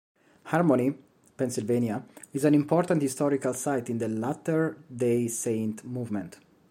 [0.45, 0.95] Harmony,
[1.37, 2.03] Pennsylvania,
[2.33, 6.39] is an important historical site in the Latter Day Saint movement.